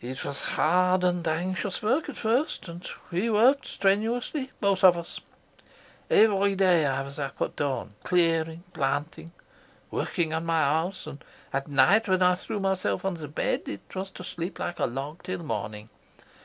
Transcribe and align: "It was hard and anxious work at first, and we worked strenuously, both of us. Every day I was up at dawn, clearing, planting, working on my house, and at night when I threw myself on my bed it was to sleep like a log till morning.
"It 0.00 0.24
was 0.24 0.40
hard 0.40 1.04
and 1.04 1.24
anxious 1.28 1.84
work 1.84 2.08
at 2.08 2.16
first, 2.16 2.66
and 2.68 2.84
we 3.12 3.30
worked 3.30 3.64
strenuously, 3.64 4.50
both 4.60 4.82
of 4.82 4.98
us. 4.98 5.20
Every 6.10 6.56
day 6.56 6.84
I 6.84 7.02
was 7.02 7.20
up 7.20 7.40
at 7.40 7.54
dawn, 7.54 7.94
clearing, 8.02 8.64
planting, 8.72 9.30
working 9.92 10.34
on 10.34 10.44
my 10.44 10.62
house, 10.62 11.06
and 11.06 11.22
at 11.52 11.68
night 11.68 12.08
when 12.08 12.22
I 12.22 12.34
threw 12.34 12.58
myself 12.58 13.04
on 13.04 13.20
my 13.20 13.26
bed 13.26 13.68
it 13.68 13.94
was 13.94 14.10
to 14.18 14.24
sleep 14.24 14.58
like 14.58 14.80
a 14.80 14.86
log 14.86 15.22
till 15.22 15.44
morning. 15.44 15.88